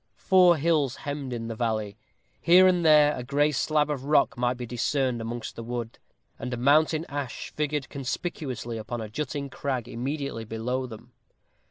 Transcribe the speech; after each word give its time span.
Four 0.17 0.57
hills 0.57 0.95
hemmed 1.05 1.31
in 1.31 1.47
the 1.47 1.53
valley. 1.53 1.95
Here 2.41 2.65
and 2.65 2.83
there 2.83 3.15
a 3.15 3.23
gray 3.23 3.51
slab 3.51 3.91
of 3.91 4.05
rock 4.05 4.35
might 4.35 4.57
be 4.57 4.65
discerned 4.65 5.21
amongst 5.21 5.55
the 5.55 5.61
wood, 5.61 5.99
and 6.39 6.51
a 6.51 6.57
mountain 6.57 7.05
ash 7.07 7.51
figured 7.51 7.87
conspicuously 7.87 8.79
upon 8.79 8.99
a 8.99 9.09
jutting 9.09 9.51
crag 9.51 9.87
immediately 9.87 10.43
below 10.43 10.87
them. 10.87 11.11